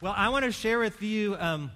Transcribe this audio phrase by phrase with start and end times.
[0.00, 1.72] Well, I want to share with you um,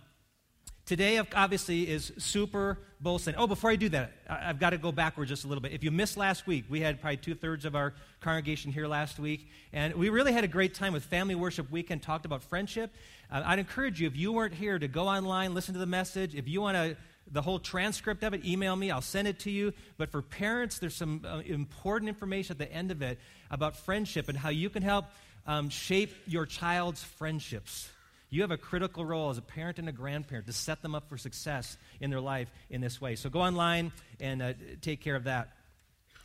[0.86, 3.36] today, obviously, is Super Bowl Sunday.
[3.36, 5.72] Oh, before I do that, I've got to go backwards just a little bit.
[5.72, 9.18] If you missed last week, we had probably two thirds of our congregation here last
[9.18, 12.94] week, and we really had a great time with Family Worship Weekend, talked about friendship.
[13.28, 16.36] Uh, I'd encourage you, if you weren't here, to go online, listen to the message.
[16.36, 16.96] If you want to
[17.32, 18.92] the whole transcript of it, email me.
[18.92, 19.72] I'll send it to you.
[19.96, 23.18] But for parents, there's some uh, important information at the end of it
[23.50, 25.06] about friendship and how you can help
[25.44, 27.88] um, shape your child's friendships.
[28.32, 31.06] You have a critical role as a parent and a grandparent to set them up
[31.10, 33.14] for success in their life in this way.
[33.14, 35.50] So go online and uh, take care of that.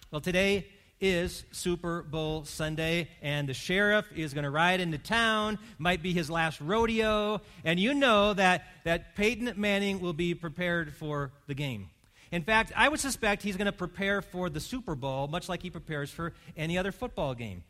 [0.10, 0.68] Well, today
[1.02, 5.60] is Super Bowl Sunday, and the sheriff is going to ride into town.
[5.80, 10.94] Might be his last rodeo, and you know that, that Peyton Manning will be prepared
[10.94, 11.90] for the game.
[12.32, 15.62] In fact, I would suspect he's going to prepare for the Super Bowl much like
[15.62, 17.66] he prepares for any other football game.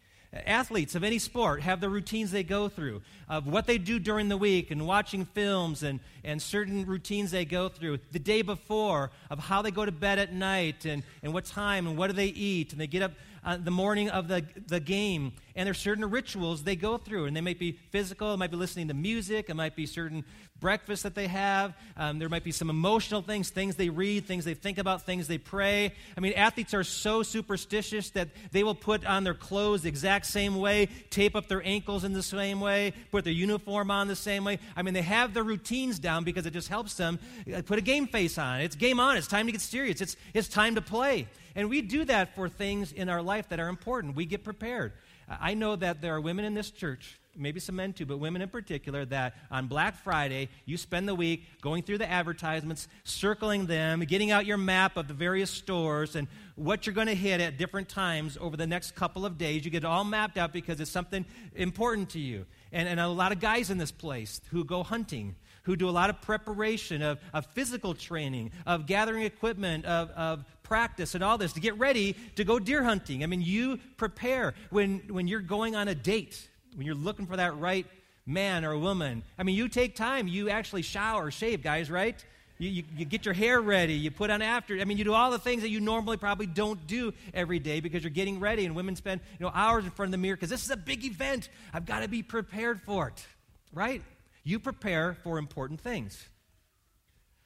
[0.46, 4.30] Athletes of any sport have the routines they go through of what they do during
[4.30, 9.12] the week and watching films and, and certain routines they go through the day before
[9.30, 12.14] of how they go to bed at night and, and what time and what do
[12.14, 12.72] they eat.
[12.72, 13.14] And they get up
[13.48, 17.36] uh, the morning of the, the game and there's certain rituals they go through and
[17.36, 20.24] they might be physical it might be listening to music it might be certain
[20.60, 21.74] breakfast that they have.
[21.96, 25.28] Um, there might be some emotional things, things they read, things they think about, things
[25.28, 25.94] they pray.
[26.16, 30.26] I mean, athletes are so superstitious that they will put on their clothes the exact
[30.26, 34.16] same way, tape up their ankles in the same way, put their uniform on the
[34.16, 34.60] same way.
[34.76, 37.20] I mean, they have their routines down because it just helps them
[37.54, 38.62] uh, put a game face on.
[38.62, 39.18] It's game on.
[39.18, 40.02] It's time to get serious.
[40.02, 41.28] It's, it's time to play.
[41.58, 44.16] And we do that for things in our life that are important.
[44.16, 44.94] We get prepared.
[45.28, 48.42] I know that there are women in this church maybe some men too, but women
[48.42, 53.68] in particular, that on Black Friday, you spend the week going through the advertisements, circling
[53.68, 57.40] them, getting out your map of the various stores and what you're going to hit
[57.40, 59.64] at different times over the next couple of days.
[59.64, 62.46] You get it all mapped out because it's something important to you.
[62.72, 65.36] And, and a lot of guys in this place who go hunting
[65.68, 70.44] who do a lot of preparation, of, of physical training, of gathering equipment, of, of
[70.64, 73.24] practice, and all this to get ready to go deer hunting.
[73.24, 76.48] I mean, you prepare when, when you're going on a date
[76.78, 77.86] when you're looking for that right
[78.26, 79.24] man or woman.
[79.38, 80.28] I mean, you take time.
[80.28, 82.24] You actually shower, shave, guys, right?
[82.60, 83.94] You, you, you, get your hair ready.
[83.94, 84.80] You put on after.
[84.80, 87.80] I mean, you do all the things that you normally probably don't do every day
[87.80, 88.66] because you're getting ready.
[88.66, 90.78] And women spend you know hours in front of the mirror because this is a
[90.78, 91.50] big event.
[91.74, 93.26] I've got to be prepared for it,
[93.74, 94.02] right?
[94.48, 96.26] You prepare for important things.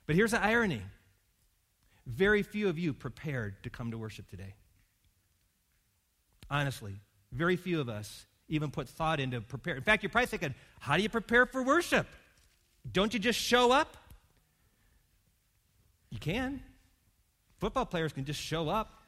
[0.05, 0.83] But here's the irony:
[2.05, 4.53] very few of you prepared to come to worship today.
[6.47, 6.93] Honestly,
[7.31, 9.73] very few of us even put thought into prepare.
[9.75, 12.05] In fact, you're probably thinking, how do you prepare for worship?
[12.91, 13.97] Don't you just show up?
[16.11, 16.61] You can.
[17.57, 19.01] Football players can just show up.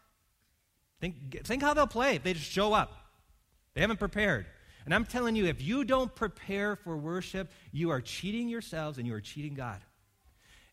[1.00, 2.92] Think, think how they'll play if they just show up.
[3.75, 4.48] They haven't prepared.
[4.86, 9.08] And I'm telling you, if you don't prepare for worship, you are cheating yourselves and
[9.08, 9.80] you are cheating God.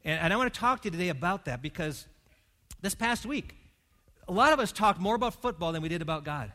[0.04, 2.06] And, and I want to talk to you today about that because
[2.80, 3.54] this past week,
[4.26, 6.52] a lot of us talked more about football than we did about God.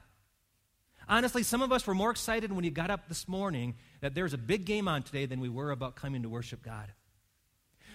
[1.07, 4.33] Honestly, some of us were more excited when you got up this morning that there's
[4.33, 6.91] a big game on today than we were about coming to worship God.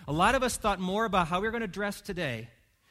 [0.07, 2.49] A lot of us thought more about how we are going to dress today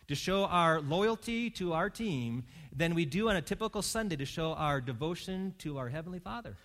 [0.09, 2.44] to show our loyalty to our team
[2.75, 6.58] than we do on a typical Sunday to show our devotion to our Heavenly Father.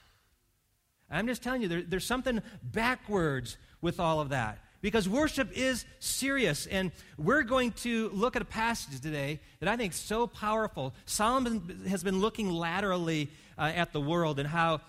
[1.10, 5.84] I'm just telling you, there, there's something backwards with all of that because worship is
[5.98, 6.64] serious.
[6.66, 10.94] And we're going to look at a passage today that I think is so powerful.
[11.04, 13.28] Solomon has been looking laterally
[13.58, 14.80] uh, at the world and how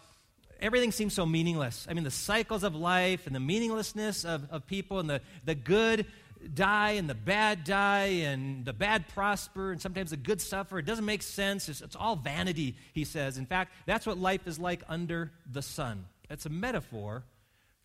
[0.62, 1.88] everything seems so meaningless.
[1.90, 5.56] I mean, the cycles of life and the meaninglessness of, of people and the, the
[5.56, 6.06] good
[6.54, 10.80] die and the bad die and the bad prosper and sometimes the good suffer.
[10.80, 11.70] It doesn't make sense.
[11.70, 13.38] It's, it's all vanity, he says.
[13.38, 16.06] In fact, that's what life is like under the sun.
[16.30, 17.24] It's a metaphor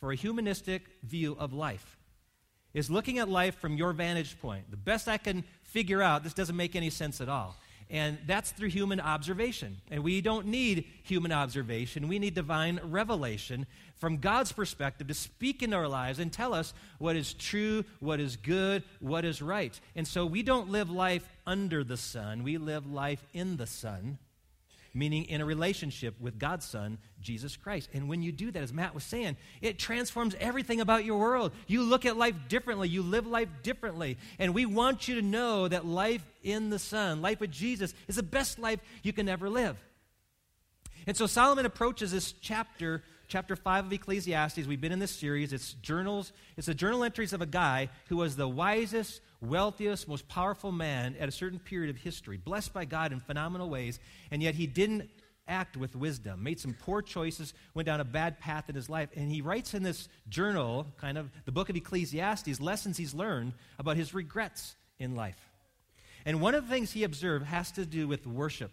[0.01, 1.97] for a humanistic view of life.
[2.73, 4.71] Is looking at life from your vantage point.
[4.71, 7.57] The best I can figure out, this doesn't make any sense at all.
[7.91, 9.81] And that's through human observation.
[9.91, 12.07] And we don't need human observation.
[12.07, 16.73] We need divine revelation from God's perspective to speak into our lives and tell us
[16.99, 19.79] what is true, what is good, what is right.
[19.97, 24.19] And so we don't live life under the sun, we live life in the sun
[24.93, 27.89] meaning in a relationship with God's Son, Jesus Christ.
[27.93, 31.53] And when you do that, as Matt was saying, it transforms everything about your world.
[31.67, 34.19] You look at life differently, you live life differently.
[34.39, 38.17] And we want you to know that life in the Son, life with Jesus, is
[38.17, 39.77] the best life you can ever live.
[41.07, 44.67] And so Solomon approaches this chapter chapter 5 of Ecclesiastes.
[44.67, 45.53] We've been in this series.
[45.53, 50.29] It's journals, it's the journal entries of a guy who was the wisest, wealthiest, most
[50.29, 53.99] powerful man at a certain period of history, blessed by God in phenomenal ways,
[54.31, 55.09] and yet he didn't
[55.49, 59.09] act with wisdom, made some poor choices, went down a bad path in his life.
[59.17, 63.55] And he writes in this journal, kind of the book of Ecclesiastes, lessons he's learned
[63.79, 65.51] about his regrets in life.
[66.25, 68.73] And one of the things he observed has to do with worship.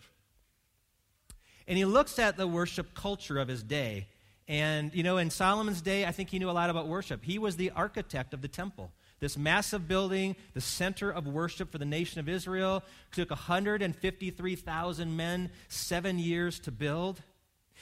[1.67, 4.07] And he looks at the worship culture of his day.
[4.47, 7.23] And, you know, in Solomon's day, I think he knew a lot about worship.
[7.23, 8.91] He was the architect of the temple.
[9.19, 15.49] This massive building, the center of worship for the nation of Israel, took 153,000 men
[15.69, 17.21] seven years to build.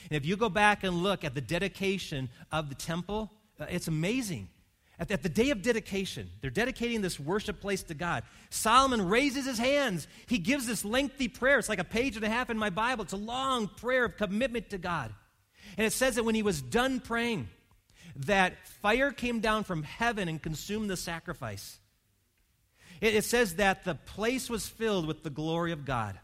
[0.10, 3.88] And if you go back and look at the dedication of the temple, uh, it's
[3.88, 4.50] amazing.
[4.98, 8.24] At the, at the, day of dedication, they're dedicating this worship place to God.
[8.50, 10.08] Solomon raises his hands.
[10.28, 11.60] He gives this lengthy prayer.
[11.60, 13.04] It's like a page and a half in my Bible.
[13.04, 15.14] It's a long prayer of commitment to God.
[15.78, 17.50] And it says that when he was done praying,
[18.16, 21.80] that fire came down from heaven and consumed the sacrifice.
[23.02, 26.20] It, it says that the place was filled with the glory of God.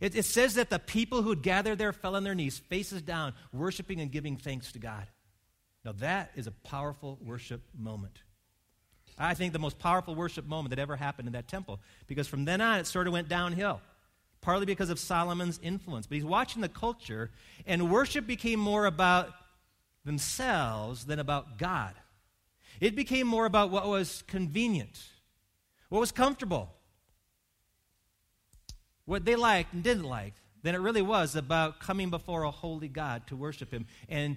[0.00, 3.00] It, it says that the people who had gathered there fell on their knees, faces
[3.00, 5.06] down, worshiping and giving thanks to God.
[5.84, 8.22] Now, that is a powerful worship moment.
[9.16, 12.44] I think the most powerful worship moment that ever happened in that temple, because from
[12.44, 13.80] then on it sort of went downhill,
[14.40, 16.06] partly because of Solomon's influence.
[16.06, 17.30] But he's watching the culture,
[17.66, 19.30] and worship became more about
[20.04, 21.94] themselves than about God.
[22.80, 25.02] It became more about what was convenient,
[25.88, 26.70] what was comfortable,
[29.04, 32.88] what they liked and didn't like, than it really was about coming before a holy
[32.88, 34.36] God to worship Him and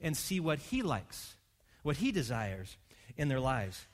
[0.00, 1.34] and see what He likes,
[1.82, 2.76] what He desires
[3.16, 3.86] in their lives.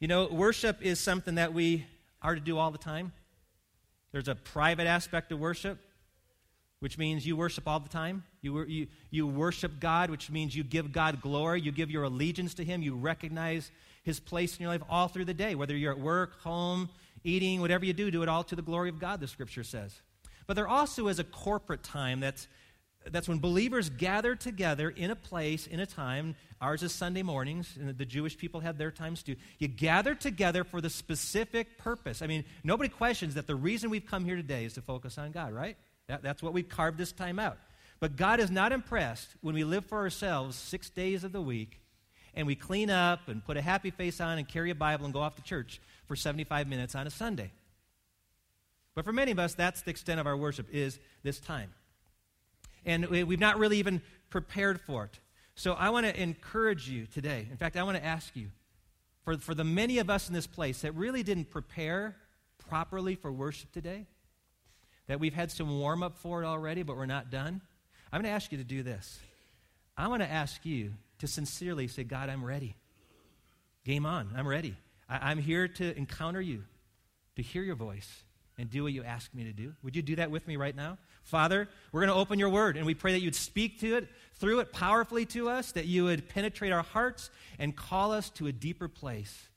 [0.00, 1.86] You know, worship is something that we
[2.22, 3.12] are to do all the time.
[4.12, 5.78] There's a private aspect of worship,
[6.80, 8.24] which means you worship all the time.
[8.42, 11.60] You, you, you worship God, which means you give God glory.
[11.60, 12.82] You give your allegiance to Him.
[12.82, 13.70] You recognize
[14.02, 16.88] His place in your life all through the day, whether you're at work, home,
[17.24, 20.00] eating, whatever you do, do it all to the glory of God, the Scripture says.
[20.46, 22.46] But there also is a corporate time that's
[23.10, 26.34] that's when believers gather together in a place, in a time.
[26.60, 29.36] Ours is Sunday mornings, and the Jewish people had their times too.
[29.58, 32.22] You gather together for the specific purpose.
[32.22, 35.30] I mean, nobody questions that the reason we've come here today is to focus on
[35.32, 35.76] God, right?
[36.08, 37.58] That, that's what we've carved this time out.
[37.98, 41.80] But God is not impressed when we live for ourselves six days of the week
[42.34, 45.14] and we clean up and put a happy face on and carry a Bible and
[45.14, 47.50] go off to church for 75 minutes on a Sunday.
[48.94, 51.70] But for many of us, that's the extent of our worship, is this time
[52.86, 54.00] and we've not really even
[54.30, 55.18] prepared for it.
[55.56, 57.48] So I want to encourage you today.
[57.50, 58.48] In fact, I want to ask you
[59.24, 62.16] for, for the many of us in this place that really didn't prepare
[62.68, 64.06] properly for worship today,
[65.06, 67.60] that we've had some warm up for it already, but we're not done,
[68.12, 69.18] I'm going to ask you to do this.
[69.96, 72.76] I want to ask you to sincerely say, God, I'm ready.
[73.84, 74.30] Game on.
[74.36, 74.76] I'm ready.
[75.08, 76.64] I, I'm here to encounter you,
[77.36, 78.24] to hear your voice,
[78.58, 79.74] and do what you ask me to do.
[79.82, 80.98] Would you do that with me right now?
[81.24, 84.08] Father, we're going to open your word, and we pray that you'd speak to it,
[84.34, 88.46] through it powerfully to us, that you would penetrate our hearts and call us to
[88.46, 89.48] a deeper place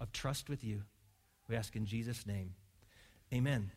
[0.00, 0.82] of trust with you.
[1.48, 2.54] We ask in Jesus' name.
[3.32, 3.70] Amen.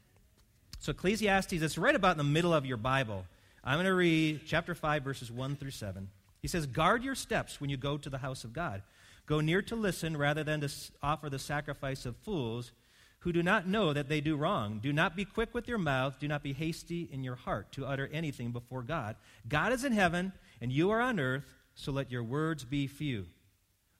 [0.83, 3.25] So, Ecclesiastes, it's right about in the middle of your Bible.
[3.63, 6.09] I'm going to read chapter 5, verses 1 through 7.
[6.41, 8.81] He says, Guard your steps when you go to the house of God.
[9.25, 10.69] Go near to listen rather than to
[11.01, 12.73] offer the sacrifice of fools
[13.19, 14.81] who do not know that they do wrong.
[14.83, 16.19] Do not be quick with your mouth.
[16.19, 19.15] Do not be hasty in your heart to utter anything before God.
[19.47, 21.45] God is in heaven, and you are on earth,
[21.75, 23.27] so let your words be few.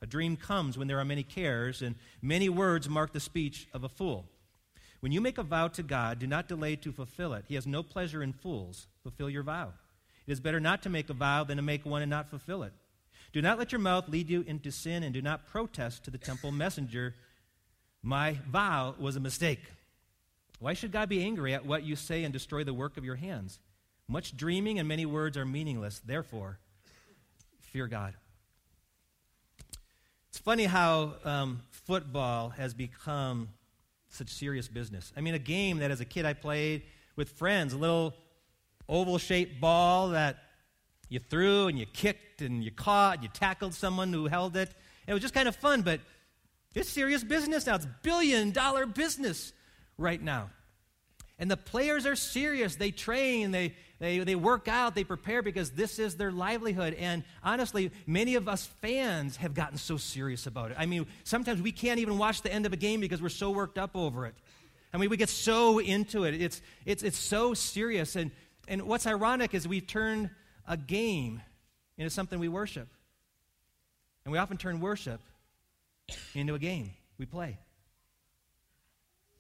[0.01, 3.85] A dream comes when there are many cares, and many words mark the speech of
[3.85, 4.25] a fool.
[5.04, 7.44] When you make a vow to God, do not delay to fulfill it.
[7.50, 8.88] He has no pleasure in fools.
[9.02, 9.74] Fulfill your vow.
[10.26, 12.64] It is better not to make a vow than to make one and not fulfill
[12.64, 12.72] it.
[13.33, 16.18] Do not let your mouth lead you into sin, and do not protest to the
[16.18, 17.16] temple messenger
[18.02, 19.60] my vow was a mistake.
[20.60, 23.18] Why should God be angry at what you say and destroy the work of your
[23.18, 23.60] hands?
[24.07, 26.00] Much dreaming and many words are meaningless.
[26.06, 26.60] Therefore,
[27.60, 28.14] fear God.
[30.30, 33.50] It's funny how um, football has become
[34.14, 35.12] such serious business.
[35.18, 36.84] I mean, a game that as a kid I played
[37.16, 38.14] with friends, a little
[38.88, 40.38] oval shaped ball that
[41.10, 44.70] you threw and you kicked and you caught, and you tackled someone who held it.
[45.08, 46.00] It was just kind of fun, but
[46.76, 47.76] it's serious business now.
[47.76, 49.54] It's billion dollar business
[49.98, 50.50] right now.
[51.40, 52.76] And the players are serious.
[52.76, 56.94] They train, they, they, they work out, they prepare because this is their livelihood.
[56.95, 60.78] And honestly, many of us fans have gotten so serious about it.
[60.78, 63.52] I mean, sometimes we can't even watch the end of a game because we're so
[63.52, 64.36] worked up over it.
[64.94, 66.33] I mean, we get so into it.
[66.33, 68.18] It's, it's, it's so serious.
[68.18, 68.31] And,
[68.68, 70.31] and what's ironic is we've turned
[70.68, 71.42] a game
[71.98, 72.90] into something we worship.
[74.26, 75.22] And we often turn worship
[76.36, 77.57] into a game we play.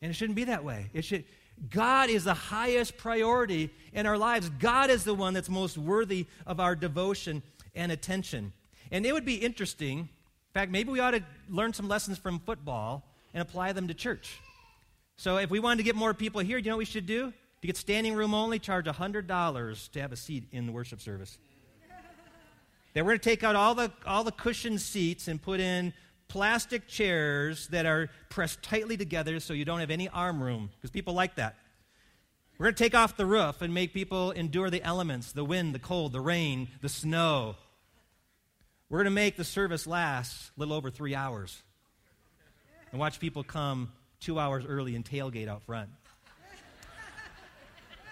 [0.03, 0.89] And it shouldn't be that way.
[0.91, 1.23] It should,
[1.69, 4.49] God is the highest priority in our lives.
[4.59, 7.41] God is the one that's most worthy of our devotion
[7.73, 8.51] and attention.
[8.91, 10.09] And it would be interesting, in
[10.53, 14.41] fact, maybe we ought to learn some lessons from football and apply them to church.
[15.15, 17.31] So if we wanted to get more people here, you know what we should do?
[17.61, 21.37] To get standing room only, charge $100 to have a seat in the worship service.
[22.93, 25.93] Then we're going to take out all the, all the cushioned seats and put in
[26.27, 30.91] plastic chairs that are pressed tightly together so you don't have any arm room, because
[30.91, 31.55] people like that.
[32.57, 35.73] We're going to take off the roof and make people endure the elements the wind,
[35.73, 37.55] the cold, the rain, the snow.
[38.89, 41.61] We're going to make the service last a little over three hours
[42.91, 45.89] and watch people come two hours early and tailgate out front.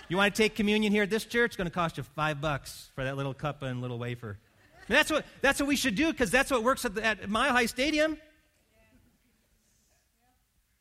[0.10, 1.52] You want to take communion here at this church?
[1.52, 4.40] It's going to cost you five bucks for that little cup and little wafer.
[4.88, 7.30] And that's what, that's what we should do because that's what works at, the, at
[7.30, 8.18] Mile High Stadium.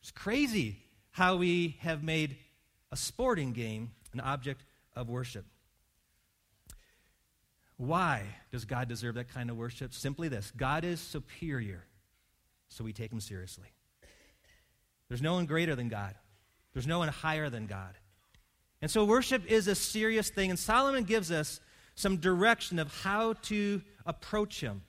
[0.01, 0.79] It's crazy
[1.11, 2.37] how we have made
[2.91, 4.63] a sporting game an object
[4.95, 5.45] of worship.
[7.77, 9.93] Why does God deserve that kind of worship?
[9.93, 11.83] Simply this God is superior,
[12.69, 13.67] so we take him seriously.
[15.07, 16.15] There's no one greater than God,
[16.73, 17.97] there's no one higher than God.
[18.81, 21.59] And so worship is a serious thing, and Solomon gives us
[21.95, 24.81] some direction of how to approach him.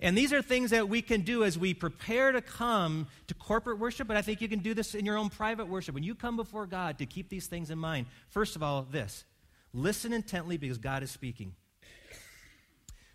[0.00, 3.78] And these are things that we can do as we prepare to come to corporate
[3.78, 5.94] worship, but I think you can do this in your own private worship.
[5.94, 9.24] When you come before God to keep these things in mind, first of all, this
[9.72, 11.54] listen intently because God is speaking.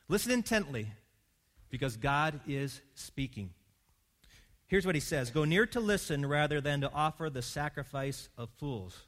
[0.08, 0.88] Listen intently
[1.70, 3.52] because God is speaking.
[4.68, 8.50] Here's what he says Go near to listen rather than to offer the sacrifice of
[8.58, 9.04] fools.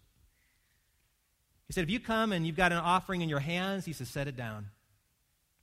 [1.71, 4.09] He said, If you come and you've got an offering in your hands, he says,
[4.09, 4.67] set it down.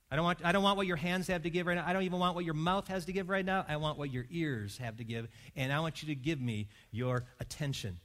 [0.09, 1.83] I don't, want, I don't want what your hands have to give right now.
[1.85, 3.63] I don't even want what your mouth has to give right now.
[3.69, 5.27] I want what your ears have to give.
[5.55, 7.99] And I want you to give me your attention.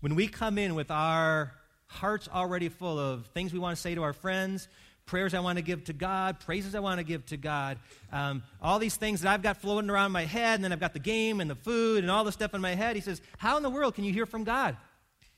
[0.00, 1.52] When we come in with our
[1.84, 4.68] hearts already full of things we want to say to our friends,
[5.04, 7.78] prayers I want to give to God, praises I want to give to God,
[8.10, 10.94] um, all these things that I've got floating around my head, and then I've got
[10.94, 12.96] the game and the food and all the stuff in my head.
[12.96, 14.78] He says, How in the world can you hear from God?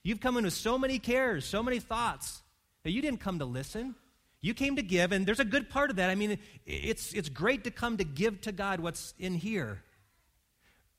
[0.02, 2.42] You've come in with so many cares, so many thoughts,
[2.84, 3.94] that you didn't come to listen.
[4.40, 6.10] You came to give, and there's a good part of that.
[6.10, 9.82] I mean, it's, it's great to come to give to God what's in here.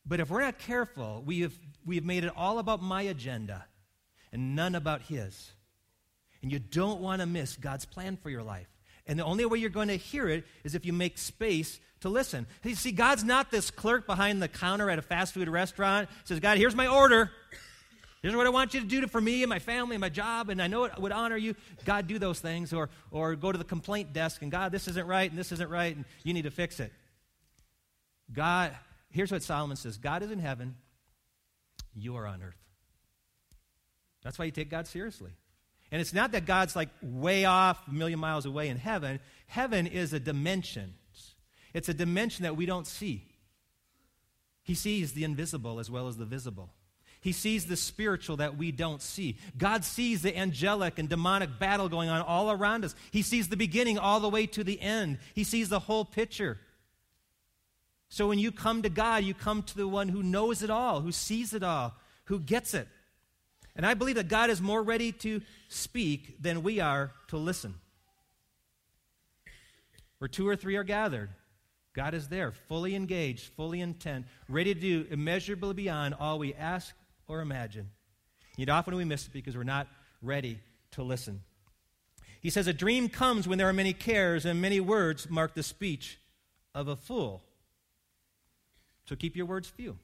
[0.06, 1.54] But if we're not careful, we have,
[1.86, 3.66] we have made it all about my agenda
[4.32, 5.52] and none about His.
[6.42, 8.68] And you don't want to miss God's plan for your life.
[9.08, 12.10] And the only way you're going to hear it is if you make space to
[12.10, 12.46] listen.
[12.64, 16.10] You see, God's not this clerk behind the counter at a fast food restaurant.
[16.24, 17.32] says, God, here's my order.
[18.22, 20.50] Here's what I want you to do for me and my family and my job,
[20.50, 21.56] and I know it would honor you.
[21.86, 22.74] God, do those things.
[22.74, 25.70] Or, or go to the complaint desk and, God, this isn't right and this isn't
[25.70, 26.92] right, and you need to fix it.
[28.32, 28.76] God,
[29.10, 30.76] here's what Solomon says God is in heaven,
[31.96, 32.60] you are on earth.
[34.22, 35.32] That's why you take God seriously.
[35.92, 39.20] And it's not that God's like way off, a million miles away in heaven.
[39.48, 40.94] Heaven is a dimension,
[41.74, 43.26] it's a dimension that we don't see.
[44.62, 46.70] He sees the invisible as well as the visible.
[47.22, 49.38] He sees the spiritual that we don't see.
[49.58, 52.96] God sees the angelic and demonic battle going on all around us.
[53.12, 55.18] He sees the beginning all the way to the end.
[55.34, 56.60] He sees the whole picture.
[58.08, 61.02] So when you come to God, you come to the one who knows it all,
[61.02, 61.94] who sees it all,
[62.26, 62.88] who gets it.
[63.76, 67.76] And I believe that God is more ready to speak than we are to listen.
[70.20, 71.30] Where two or three are gathered,
[71.94, 76.96] God is there, fully engaged, fully intent, ready to do immeasurably beyond all we ask
[77.30, 77.90] or imagine.
[78.58, 79.88] Yet often we miss it because we're not
[80.22, 80.60] ready
[80.92, 81.42] to listen.
[82.42, 85.64] He says, A dream comes when there are many cares, and many words mark the
[85.64, 86.20] speech
[86.76, 87.42] of a fool.
[89.06, 89.98] So keep your words few.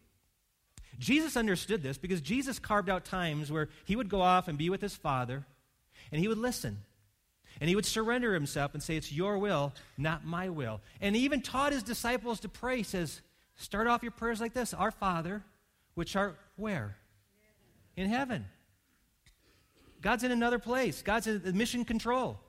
[0.98, 4.70] Jesus understood this because Jesus carved out times where he would go off and be
[4.70, 5.46] with his Father,
[6.12, 6.78] and he would listen.
[7.60, 10.82] And he would surrender himself and say, It's your will, not my will.
[11.02, 12.78] And he even taught his disciples to pray.
[12.78, 13.22] He says,
[13.56, 15.44] Start off your prayers like this Our Father,
[15.94, 16.98] which art where?
[17.96, 18.46] In heaven.
[20.02, 21.02] God's in another place.
[21.02, 22.40] God's in mission control.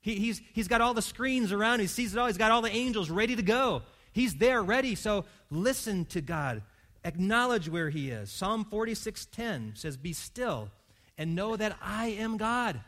[0.00, 1.80] He, he's, he's got all the screens around.
[1.80, 2.26] He sees it all.
[2.26, 3.82] He's got all the angels ready to go.
[4.12, 4.94] He's there, ready.
[4.94, 6.62] So listen to God.
[7.04, 8.30] Acknowledge where he is.
[8.30, 10.70] Psalm 46:10 says, "Be still
[11.16, 12.80] and know that I am God.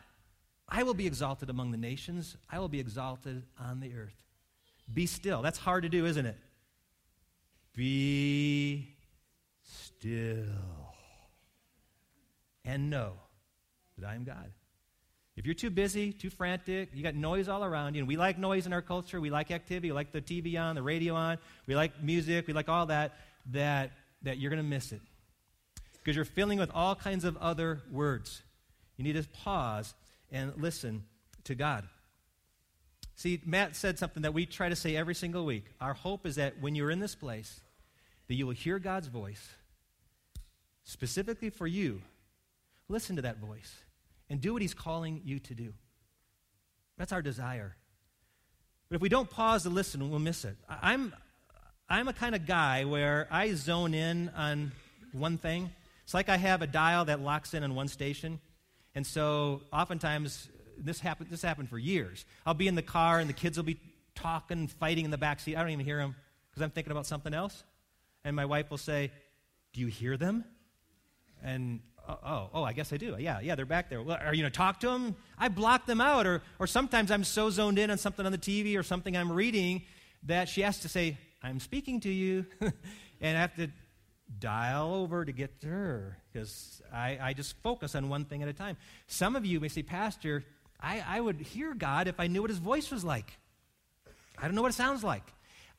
[0.67, 2.35] I will be exalted among the nations.
[2.49, 4.23] I will be exalted on the earth."
[4.91, 5.41] Be still.
[5.41, 6.37] That's hard to do, isn't it?
[7.73, 8.95] Be
[9.63, 10.82] still
[12.65, 13.13] and know
[13.97, 14.51] that I am God.
[15.35, 18.37] If you're too busy, too frantic, you got noise all around you, and we like
[18.37, 21.39] noise in our culture, we like activity, we like the TV on, the radio on,
[21.65, 23.13] we like music, we like all that,
[23.51, 23.91] that
[24.21, 25.01] that you're going to miss it.
[26.03, 28.41] because you're filling with all kinds of other words.
[28.97, 29.93] You need to pause
[30.31, 31.05] and listen
[31.45, 31.87] to God.
[33.15, 35.65] See, Matt said something that we try to say every single week.
[35.79, 37.61] Our hope is that when you're in this place,
[38.27, 39.49] that you will hear God's voice
[40.83, 42.01] specifically for you.
[42.89, 43.73] Listen to that voice
[44.29, 45.73] and do what he's calling you to do.
[46.97, 47.75] That's our desire.
[48.89, 50.55] But if we don't pause to listen, we'll miss it.
[50.69, 51.13] I'm,
[51.89, 54.71] I'm a kind of guy where I zone in on
[55.11, 55.71] one thing.
[56.03, 58.39] It's like I have a dial that locks in on one station.
[58.95, 62.25] And so oftentimes, this happened, this happened for years.
[62.45, 63.79] I'll be in the car and the kids will be
[64.15, 65.55] talking, fighting in the back seat.
[65.55, 66.15] I don't even hear them
[66.49, 67.63] because I'm thinking about something else.
[68.23, 69.11] And my wife will say,
[69.73, 70.45] Do you hear them?
[71.43, 73.15] And oh, oh, oh, I guess I do.
[73.19, 74.01] Yeah, yeah, they're back there.
[74.01, 75.15] Well, are you know, talk to them?
[75.37, 76.27] I block them out.
[76.27, 79.31] Or, or sometimes I'm so zoned in on something on the TV or something I'm
[79.31, 79.83] reading
[80.23, 82.45] that she has to say, I'm speaking to you.
[83.21, 83.67] and I have to
[84.39, 88.49] dial over to get to her because I, I just focus on one thing at
[88.49, 88.77] a time.
[89.07, 90.43] Some of you may say, Pastor,
[90.79, 93.37] I, I would hear God if I knew what his voice was like.
[94.37, 95.23] I don't know what it sounds like.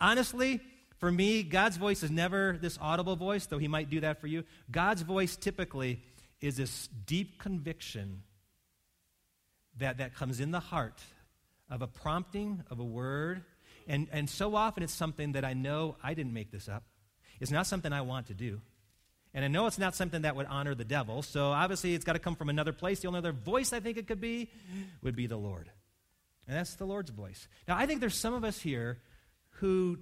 [0.00, 0.60] Honestly,
[0.98, 4.26] for me, God's voice is never this audible voice, though he might do that for
[4.26, 4.44] you.
[4.70, 6.02] God's voice typically
[6.40, 8.22] is this deep conviction
[9.78, 11.00] that, that comes in the heart
[11.70, 13.42] of a prompting, of a word.
[13.86, 16.84] And, and so often it's something that I know I didn't make this up.
[17.40, 18.60] It's not something I want to do.
[19.32, 21.22] And I know it's not something that would honor the devil.
[21.22, 23.00] So obviously it's got to come from another place.
[23.00, 24.48] The only other voice I think it could be
[25.02, 25.68] would be the Lord.
[26.46, 27.48] And that's the Lord's voice.
[27.66, 28.98] Now, I think there's some of us here
[29.58, 29.98] who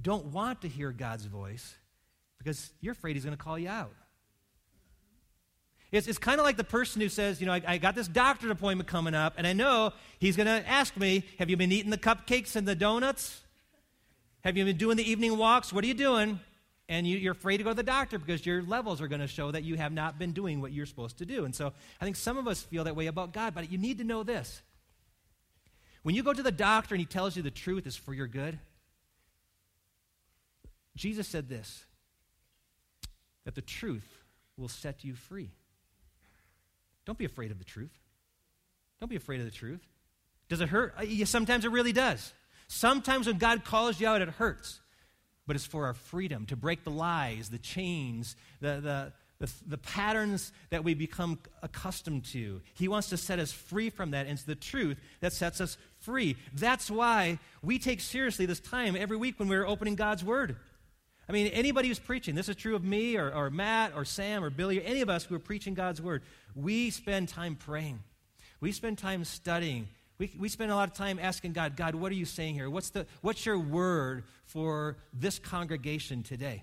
[0.00, 1.74] don't want to hear God's voice
[2.38, 3.94] because you're afraid He's going to call you out.
[5.96, 8.08] It's, it's kind of like the person who says, You know, I, I got this
[8.08, 11.72] doctor's appointment coming up, and I know he's going to ask me, Have you been
[11.72, 13.40] eating the cupcakes and the donuts?
[14.44, 15.72] Have you been doing the evening walks?
[15.72, 16.38] What are you doing?
[16.88, 19.26] And you, are afraid to go to the doctor because your levels are going to
[19.26, 21.44] show that you have not been doing what you're supposed to do.
[21.44, 23.98] And so I think some of us feel that way about God, but you need
[23.98, 24.62] to know this.
[26.04, 28.28] When you go to the doctor and he tells you the truth is for your
[28.28, 28.60] good,
[30.94, 31.84] Jesus said this
[33.44, 34.22] that the truth
[34.56, 35.50] will set you free.
[37.06, 37.96] Don't be afraid of the truth.
[39.00, 39.80] Don't be afraid of the truth.
[40.48, 40.94] Does it hurt?
[40.98, 42.32] Uh, sometimes it really does.
[42.68, 44.80] Sometimes when God calls you out, it hurts.
[45.46, 49.78] But it's for our freedom to break the lies, the chains, the, the, the, the,
[49.78, 52.60] patterns that we become accustomed to.
[52.74, 55.78] He wants to set us free from that, and it's the truth that sets us
[56.00, 56.36] free.
[56.52, 60.56] That's why we take seriously this time every week when we're opening God's Word.
[61.28, 64.44] I mean, anybody who's preaching, this is true of me or, or Matt or Sam
[64.44, 66.22] or Billy or any of us who are preaching God's word,
[66.54, 67.98] we spend time praying.
[68.60, 69.88] We spend time studying.
[70.18, 72.70] We, we spend a lot of time asking God, God, what are you saying here?
[72.70, 76.62] What's, the, what's your word for this congregation today?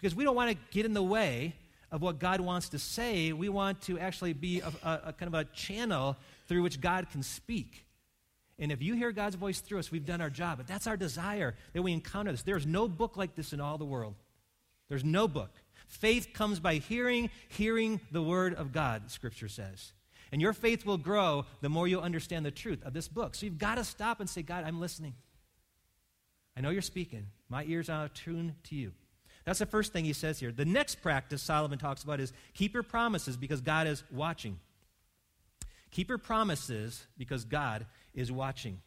[0.00, 1.54] Because we don't want to get in the way
[1.90, 3.32] of what God wants to say.
[3.32, 7.10] We want to actually be a, a, a kind of a channel through which God
[7.10, 7.84] can speak.
[8.58, 10.58] And if you hear God's voice through us, we've done our job.
[10.58, 12.42] But that's our desire that we encounter this.
[12.42, 14.14] There's no book like this in all the world.
[14.88, 15.50] There's no book.
[15.86, 19.92] Faith comes by hearing, hearing the word of God, Scripture says.
[20.32, 23.34] And your faith will grow the more you understand the truth of this book.
[23.34, 25.14] So you've got to stop and say, God, I'm listening.
[26.56, 27.26] I know you're speaking.
[27.48, 28.92] My ears are attuned to you.
[29.44, 30.52] That's the first thing he says here.
[30.52, 34.58] The next practice Solomon talks about is keep your promises because God is watching.
[35.90, 37.86] Keep your promises because God
[38.18, 38.80] is watching.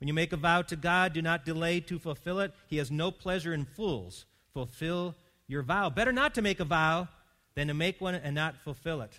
[0.00, 2.52] When you make a vow to God, do not delay to fulfill it.
[2.66, 4.24] He has no pleasure in fools.
[4.52, 5.14] Fulfill
[5.46, 5.90] your vow.
[5.90, 7.08] Better not to make a vow
[7.54, 9.12] than to make one and not fulfill it.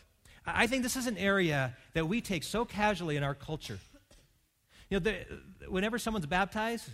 [0.46, 3.80] I think this is an area that we take so casually in our culture.
[4.89, 6.89] You know, the, whenever someone's baptized,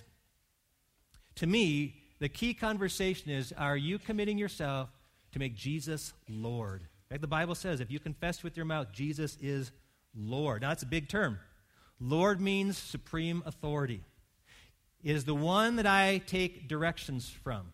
[1.36, 4.89] to me, the key conversation is are you committing yourself
[5.32, 6.84] to make Jesus Lord?
[7.10, 9.71] Like the Bible says, if you confess with your mouth, Jesus is
[10.13, 10.62] Lord.
[10.62, 11.39] Now, that's a big term.
[11.99, 14.03] Lord means supreme authority.
[15.03, 17.71] It is the one that I take directions from.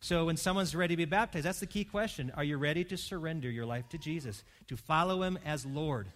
[0.00, 2.30] So when someone's ready to be baptized, that's the key question.
[2.36, 6.08] Are you ready to surrender your life to Jesus, to follow him as Lord?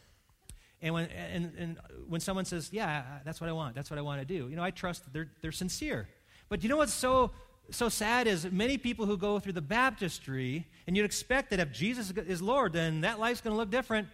[0.82, 4.02] And when, and, and when someone says, Yeah, that's what I want, that's what I
[4.02, 6.08] want to do, you know, I trust they're, they're sincere.
[6.48, 7.30] But you know what's so,
[7.70, 11.72] so sad is many people who go through the baptistry, and you'd expect that if
[11.72, 14.08] Jesus is Lord, then that life's going to look different.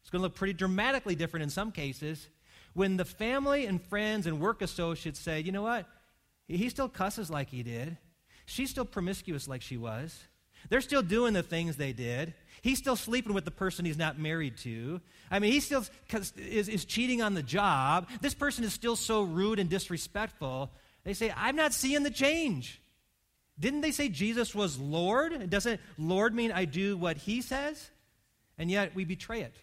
[0.00, 2.28] It's going to look pretty dramatically different in some cases.
[2.74, 5.86] When the family and friends and work associates say, you know what?
[6.48, 7.98] He still cusses like he did.
[8.46, 10.18] She's still promiscuous like she was.
[10.68, 12.34] They're still doing the things they did.
[12.62, 15.00] He's still sleeping with the person he's not married to.
[15.30, 15.84] I mean, he still
[16.36, 18.08] is, is cheating on the job.
[18.20, 20.70] This person is still so rude and disrespectful.
[21.04, 22.80] They say, I'm not seeing the change.
[23.58, 25.50] Didn't they say Jesus was Lord?
[25.50, 27.90] Doesn't Lord mean I do what he says?
[28.56, 29.56] And yet we betray it.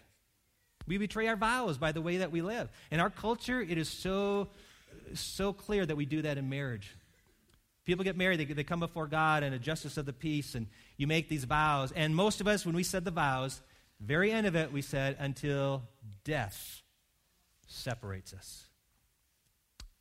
[0.90, 2.68] We betray our vows by the way that we live.
[2.90, 4.48] In our culture, it is so,
[5.14, 6.96] so clear that we do that in marriage.
[7.84, 10.66] People get married, they, they come before God and a justice of the peace, and
[10.96, 11.92] you make these vows.
[11.92, 13.60] And most of us, when we said the vows,
[14.00, 15.84] very end of it, we said, until
[16.24, 16.82] death
[17.68, 18.64] separates us.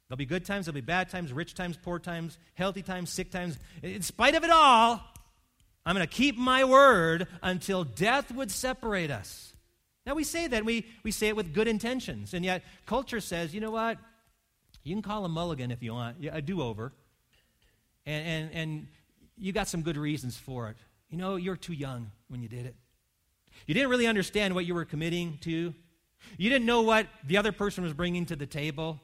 [0.07, 3.29] There'll be good times, there'll be bad times, rich times, poor times, healthy times, sick
[3.29, 3.59] times.
[3.83, 5.03] In spite of it all,
[5.85, 9.53] I'm going to keep my word until death would separate us.
[10.05, 13.53] Now, we say that, we, we say it with good intentions, and yet culture says,
[13.53, 13.97] you know what?
[14.83, 16.93] You can call a mulligan if you want, a do over,
[18.05, 18.87] and, and, and
[19.37, 20.77] you got some good reasons for it.
[21.09, 22.75] You know, you're too young when you did it.
[23.67, 25.73] You didn't really understand what you were committing to.
[26.37, 28.99] You didn't know what the other person was bringing to the table.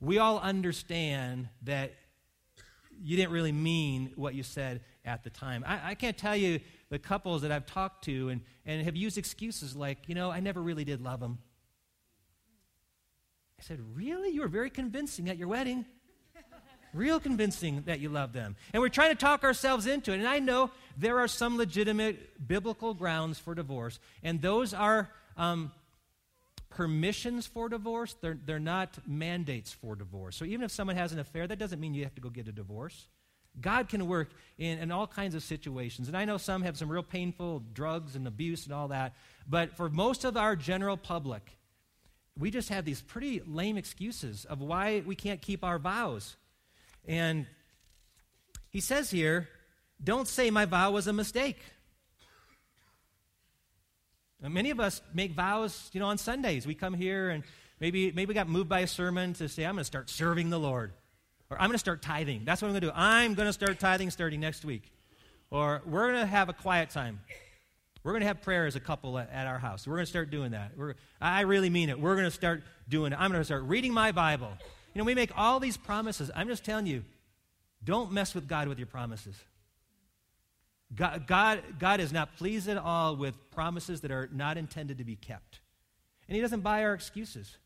[0.00, 1.92] We all understand that
[3.02, 5.64] you didn't really mean what you said at the time.
[5.66, 6.60] I, I, can't tell you
[6.90, 10.40] the couples that I've talked to and, and have used excuses like, you know, I
[10.40, 11.38] never really did love him.
[13.58, 14.30] I said, Really?
[14.30, 15.84] You were very convincing at your wedding.
[16.92, 18.56] Real convincing that you love them.
[18.72, 20.18] And we're trying to talk ourselves into it.
[20.18, 25.70] And I know there are some legitimate biblical grounds for divorce, and those are um,
[26.70, 30.36] permissions for divorce, they're, they're not mandates for divorce.
[30.36, 32.48] So even if someone has an affair, that doesn't mean you have to go get
[32.48, 33.06] a divorce.
[33.58, 36.08] God can work in, in all kinds of situations.
[36.08, 39.14] And I know some have some real painful drugs and abuse and all that.
[39.48, 41.56] But for most of our general public,
[42.38, 46.36] we just have these pretty lame excuses of why we can't keep our vows.
[47.06, 47.46] And
[48.70, 49.48] he says here,
[50.02, 51.58] don't say my vow was a mistake.
[54.40, 56.66] Many of us make vows, you know, on Sundays.
[56.66, 57.44] We come here and
[57.78, 60.58] maybe, maybe got moved by a sermon to say, I'm going to start serving the
[60.58, 60.92] Lord.
[61.50, 62.44] Or I'm going to start tithing.
[62.44, 62.92] That's what I'm going to do.
[62.94, 64.92] I'm going to start tithing starting next week.
[65.50, 67.20] Or we're going to have a quiet time.
[68.04, 69.86] We're going to have prayer as a couple at, at our house.
[69.86, 70.72] We're going to start doing that.
[70.76, 72.00] We're, I really mean it.
[72.00, 73.20] We're going to start doing it.
[73.20, 74.52] I'm going to start reading my Bible.
[74.94, 76.30] You know, we make all these promises.
[76.34, 77.04] I'm just telling you,
[77.82, 79.36] don't mess with God with your promises.
[80.94, 85.04] God, God, God is not pleased at all with promises that are not intended to
[85.04, 85.60] be kept.
[86.28, 87.58] And He doesn't buy our excuses.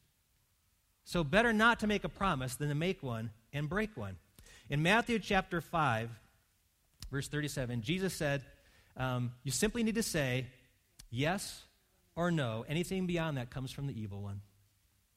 [1.05, 4.17] So, better not to make a promise than to make one and break one.
[4.69, 6.11] In Matthew chapter 5,
[7.11, 8.43] verse 37, Jesus said,
[8.97, 10.47] um, You simply need to say
[11.11, 11.63] yes
[12.17, 12.65] or no.
[12.69, 14.41] Anything beyond that comes from the evil one.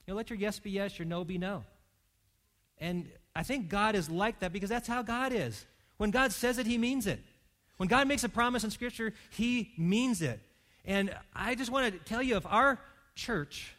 [0.05, 1.65] You know, let your yes be yes, your no be no.
[2.77, 5.65] And I think God is like that because that's how God is.
[5.97, 7.19] When God says it, He means it.
[7.77, 10.39] When God makes a promise in Scripture, He means it.
[10.85, 12.79] And I just want to tell you if our
[13.15, 13.73] church,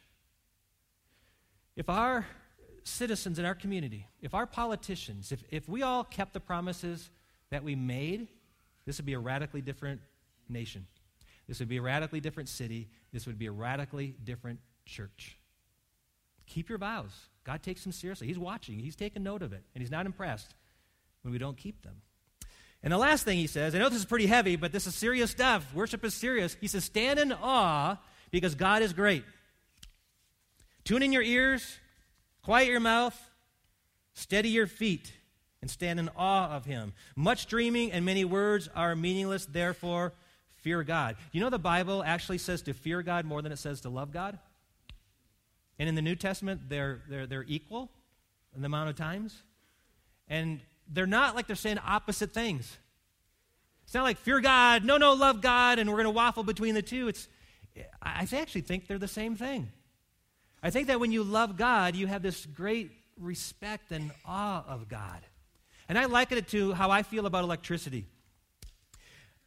[1.76, 2.26] if our
[2.88, 7.10] citizens in our community, if our politicians, if, if we all kept the promises
[7.50, 8.28] that we made,
[8.86, 10.00] this would be a radically different
[10.48, 10.86] nation.
[11.46, 12.88] This would be a radically different city.
[13.12, 15.38] This would be a radically different church.
[16.46, 17.12] Keep your vows.
[17.44, 18.26] God takes them seriously.
[18.26, 20.54] He's watching, He's taking note of it, and He's not impressed
[21.22, 22.02] when we don't keep them.
[22.82, 24.94] And the last thing he says, I know this is pretty heavy, but this is
[24.94, 25.74] serious stuff.
[25.74, 26.56] Worship is serious.
[26.60, 27.96] He says, Stand in awe
[28.30, 29.24] because God is great.
[30.84, 31.78] Tune in your ears,
[32.48, 33.30] quiet your mouth,
[34.14, 35.12] steady your feet,
[35.60, 36.94] and stand in awe of him.
[37.14, 40.14] Much dreaming and many words are meaningless, therefore,
[40.62, 41.16] fear God.
[41.30, 44.12] You know, the Bible actually says to fear God more than it says to love
[44.12, 44.38] God?
[45.78, 47.90] And in the New Testament, they're, they're, they're equal
[48.56, 49.42] in the amount of times.
[50.26, 52.78] And they're not like they're saying opposite things.
[53.84, 56.74] It's not like fear God, no, no, love God, and we're going to waffle between
[56.74, 57.08] the two.
[57.08, 57.28] It's,
[58.00, 59.70] I actually think they're the same thing.
[60.62, 64.88] I think that when you love God, you have this great respect and awe of
[64.88, 65.20] God.
[65.88, 68.06] And I liken it to how I feel about electricity.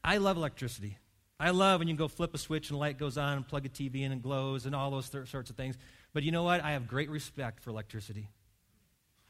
[0.03, 0.97] I love electricity.
[1.39, 3.65] I love when you go flip a switch and the light goes on and plug
[3.65, 5.75] a TV in and glows and all those th- sorts of things.
[6.13, 6.63] But you know what?
[6.63, 8.27] I have great respect for electricity.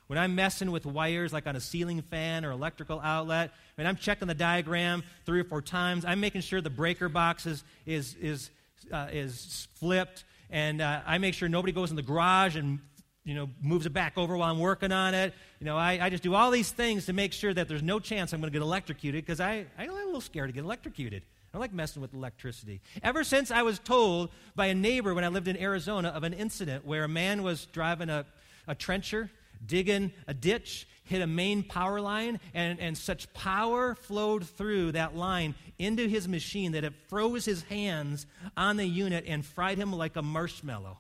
[0.08, 3.96] When I'm messing with wires like on a ceiling fan or electrical outlet, and I'm
[3.96, 8.16] checking the diagram three or four times, I'm making sure the breaker box is, is,
[8.16, 8.50] is,
[8.92, 12.80] uh, is flipped, and uh, I make sure nobody goes in the garage and
[13.24, 15.34] you know, moves it back over while I'm working on it.
[15.60, 18.00] You know, I, I just do all these things to make sure that there's no
[18.00, 21.24] chance I'm going to get electrocuted because I, I'm a little scared to get electrocuted.
[21.54, 22.82] I like messing with electricity.
[23.04, 26.34] Ever since I was told by a neighbor when I lived in Arizona of an
[26.34, 28.26] incident where a man was driving a,
[28.68, 29.30] a trencher
[29.66, 35.16] digging a ditch, hit a main power line, and, and such power flowed through that
[35.16, 39.92] line into his machine that it froze his hands on the unit and fried him
[39.94, 40.98] like a marshmallow.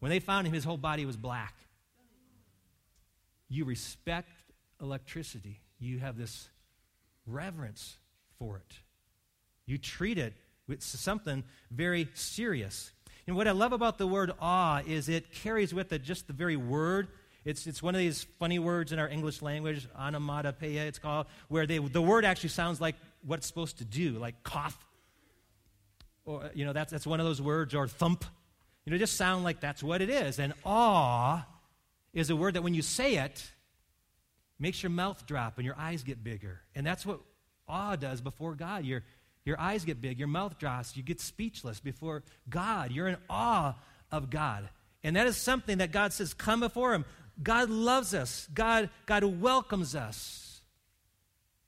[0.00, 1.54] When they found him, his whole body was black.
[3.48, 4.30] You respect
[4.80, 5.60] electricity.
[5.78, 6.48] You have this
[7.26, 7.96] reverence
[8.38, 8.76] for it.
[9.66, 10.34] You treat it
[10.68, 12.92] with something very serious.
[13.26, 16.32] And what I love about the word awe is it carries with it just the
[16.32, 17.08] very word.
[17.46, 21.64] It's, it's one of these funny words in our English language, onomatopoeia, it's called, where
[21.64, 24.76] they, the word actually sounds like what it's supposed to do, like cough.
[26.24, 28.24] Or, you know, that's, that's one of those words, or thump.
[28.84, 30.40] You know, just sound like that's what it is.
[30.40, 31.46] And awe
[32.12, 33.48] is a word that when you say it,
[34.58, 36.62] makes your mouth drop and your eyes get bigger.
[36.74, 37.20] And that's what
[37.68, 38.84] awe does before God.
[38.84, 39.04] Your,
[39.44, 42.90] your eyes get big, your mouth drops, you get speechless before God.
[42.90, 43.76] You're in awe
[44.10, 44.68] of God.
[45.04, 47.04] And that is something that God says, come before Him.
[47.42, 50.60] God loves us, God, God welcomes us,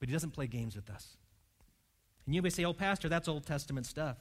[0.01, 1.17] but He doesn't play games with us.
[2.27, 4.17] And you may say, oh, Pastor, that's Old Testament stuff.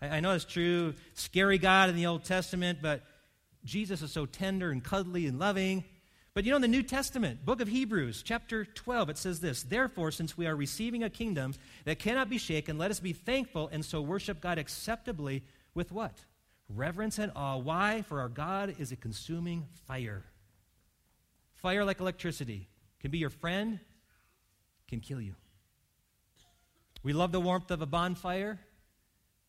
[0.00, 3.02] I, I know it's true, scary God in the Old Testament, but
[3.64, 5.84] Jesus is so tender and cuddly and loving.
[6.34, 9.62] But you know, in the New Testament, book of Hebrews, chapter 12, it says this
[9.62, 13.68] Therefore, since we are receiving a kingdom that cannot be shaken, let us be thankful
[13.72, 15.42] and so worship God acceptably
[15.74, 16.14] with what?
[16.68, 17.56] Reverence and awe.
[17.56, 18.02] Why?
[18.02, 20.24] For our God is a consuming fire.
[21.58, 22.68] Fire like electricity
[23.00, 23.80] can be your friend,
[24.88, 25.34] can kill you.
[27.02, 28.58] We love the warmth of a bonfire,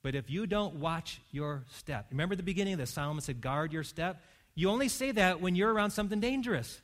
[0.01, 3.73] but if you don't watch your step, remember the beginning of the Solomon said, guard
[3.73, 4.21] your step?
[4.55, 6.81] You only say that when you're around something dangerous.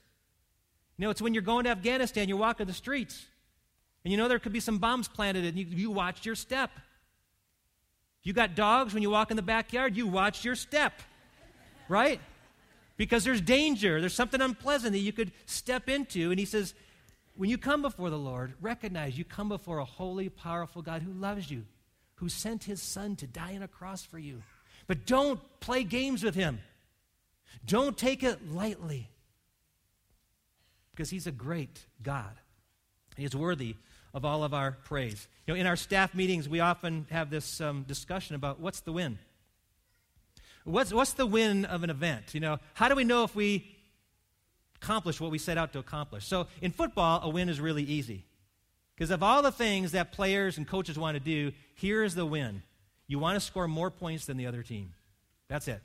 [0.98, 3.26] You know, it's when you're going to Afghanistan, you're walking the streets,
[4.04, 6.72] and you know there could be some bombs planted, and you, you watch your step.
[8.24, 10.94] You got dogs when you walk in the backyard, you watch your step,
[11.90, 12.22] right?
[12.98, 16.32] Because there's danger, there's something unpleasant that you could step into.
[16.32, 16.74] And he says,
[17.36, 21.12] when you come before the Lord, recognize you come before a holy, powerful God who
[21.12, 21.66] loves you,
[22.16, 24.42] who sent his son to die on a cross for you.
[24.88, 26.62] But don't play games with him.
[27.66, 29.10] Don't take it lightly
[30.92, 32.40] because he's a great God.
[33.18, 33.76] He is worthy
[34.14, 35.28] of all of our praise.
[35.46, 38.94] You know, in our staff meetings, we often have this um, discussion about what's the
[38.94, 39.20] win?
[40.66, 42.34] What's, what's the win of an event?
[42.34, 43.66] You know, how do we know if we
[44.82, 46.26] accomplish what we set out to accomplish?
[46.26, 48.26] So in football, a win is really easy.
[48.96, 52.64] Because of all the things that players and coaches want to do, here's the win.
[53.08, 54.94] You want to score more points than the other team.
[55.48, 55.82] That's it.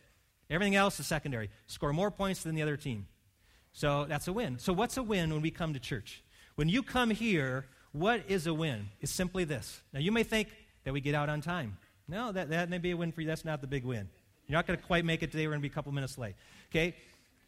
[0.49, 1.51] Everything else is secondary.
[1.67, 3.07] Score more points than the other team.
[3.73, 4.59] So that's a win.
[4.59, 6.25] So, what's a win when we come to church?
[6.57, 8.89] When you come here, what is a win?
[9.01, 9.81] It's simply this.
[9.93, 10.49] Now, you may think
[10.85, 11.77] that we get out on time.
[12.09, 13.27] No, that, that may be a win for you.
[13.27, 14.09] That's not the big win.
[14.51, 15.47] You're not going to quite make it today.
[15.47, 16.35] We're going to be a couple minutes late.
[16.73, 16.97] Okay?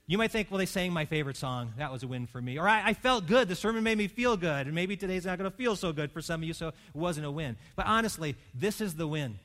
[0.06, 1.72] You might think, well, they sang my favorite song.
[1.76, 2.60] That was a win for me.
[2.60, 3.48] Or I, I felt good.
[3.48, 4.66] The sermon made me feel good.
[4.66, 6.74] And maybe today's not going to feel so good for some of you, so it
[6.94, 7.56] wasn't a win.
[7.74, 9.40] But honestly, this is the win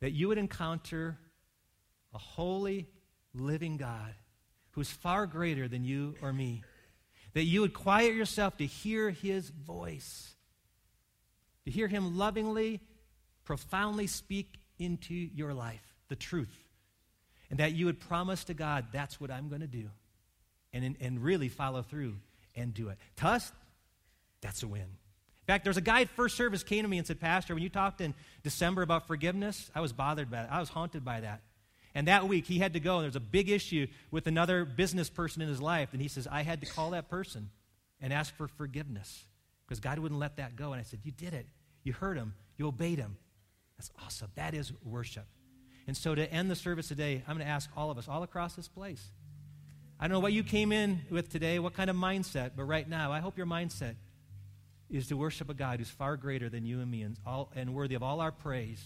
[0.00, 1.18] that you would encounter
[2.12, 2.88] a holy,
[3.32, 4.14] living God
[4.72, 6.64] who's far greater than you or me.
[7.34, 10.34] That you would quiet yourself to hear his voice,
[11.64, 12.80] to hear him lovingly,
[13.44, 16.54] profoundly speak into your life the truth.
[17.48, 19.88] And that you would promise to God, that's what I'm going to do.
[20.74, 22.16] And, and really follow through
[22.54, 22.98] and do it.
[23.16, 23.50] To us,
[24.42, 24.82] that's a win.
[24.82, 27.62] In fact, there's a guy at first service came to me and said, Pastor, when
[27.62, 30.52] you talked in December about forgiveness, I was bothered by that.
[30.52, 31.40] I was haunted by that.
[31.92, 35.10] And that week, he had to go, and there's a big issue with another business
[35.10, 35.88] person in his life.
[35.92, 37.50] And he says, I had to call that person
[38.00, 39.24] and ask for forgiveness
[39.66, 40.72] because God wouldn't let that go.
[40.72, 41.46] And I said, You did it.
[41.82, 42.34] You heard him.
[42.56, 43.16] You obeyed him.
[43.76, 44.30] That's awesome.
[44.36, 45.26] That is worship.
[45.90, 48.22] And so, to end the service today, I'm going to ask all of us, all
[48.22, 49.10] across this place.
[49.98, 52.88] I don't know what you came in with today, what kind of mindset, but right
[52.88, 53.96] now, I hope your mindset
[54.88, 57.74] is to worship a God who's far greater than you and me and, all, and
[57.74, 58.80] worthy of all our praise